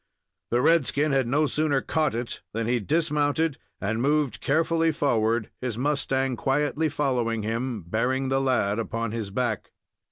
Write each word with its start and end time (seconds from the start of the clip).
The 0.49 0.63
red 0.63 0.87
skin 0.87 1.11
had 1.11 1.27
no 1.27 1.45
sooner 1.45 1.79
caught 1.79 2.15
it 2.15 2.41
than 2.53 2.65
he 2.65 2.79
dismounted 2.79 3.59
and 3.79 4.01
moved 4.01 4.41
carefully 4.41 4.91
forward, 4.91 5.51
his 5.61 5.77
mustang 5.77 6.35
quietly 6.35 6.89
following 6.89 7.43
him, 7.43 7.83
bearing 7.83 8.29
the 8.29 8.41
lad 8.41 8.79
upon 8.79 9.11
his 9.11 9.29
back. 9.29 9.69